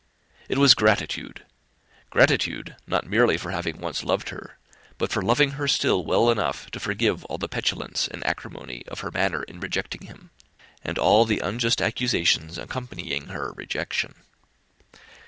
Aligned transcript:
It 0.49 0.57
was 0.57 0.73
gratitude; 0.73 1.45
gratitude, 2.09 2.75
not 2.87 3.05
merely 3.05 3.37
for 3.37 3.51
having 3.51 3.77
once 3.79 4.03
loved 4.03 4.29
her, 4.29 4.57
but 4.97 5.11
for 5.11 5.21
loving 5.21 5.51
her 5.51 5.67
still 5.67 6.03
well 6.03 6.31
enough 6.31 6.71
to 6.71 6.79
forgive 6.79 7.23
all 7.25 7.37
the 7.37 7.47
petulance 7.47 8.07
and 8.07 8.25
acrimony 8.25 8.83
of 8.87 9.01
her 9.01 9.11
manner 9.11 9.43
in 9.43 9.59
rejecting 9.59 10.07
him, 10.07 10.31
and 10.83 10.97
all 10.97 11.25
the 11.25 11.37
unjust 11.37 11.83
accusations 11.83 12.57
accompanying 12.57 13.27
her 13.27 13.51
rejection. 13.55 14.15